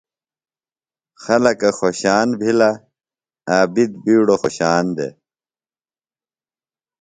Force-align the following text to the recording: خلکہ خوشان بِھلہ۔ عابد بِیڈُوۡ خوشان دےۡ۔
خلکہ 1.23 1.69
خوشان 1.77 2.27
بِھلہ۔ 2.39 2.71
عابد 3.51 3.91
بِیڈُوۡ 4.03 4.39
خوشان 4.41 4.85
دےۡ۔ 4.95 5.13